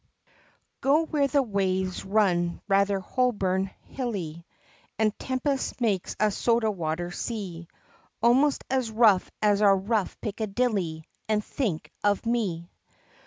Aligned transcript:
Go 0.79 1.03
where 1.05 1.27
the 1.27 1.43
waves 1.43 2.03
run 2.03 2.59
rather 2.67 2.99
Holborn 2.99 3.69
hilly, 3.83 4.47
And 4.97 5.15
tempest 5.19 5.79
make 5.79 6.09
a 6.19 6.31
soda 6.31 6.71
water 6.71 7.11
sea, 7.11 7.67
Almost 8.19 8.63
as 8.71 8.89
rough 8.89 9.29
as 9.43 9.61
our 9.61 9.77
rough 9.77 10.19
Piccadilly, 10.19 11.05
And 11.29 11.45
think 11.45 11.91
of 12.03 12.25
me! 12.25 12.71